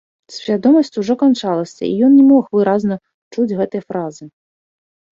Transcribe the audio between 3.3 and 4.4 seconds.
чуць гэтай фразы.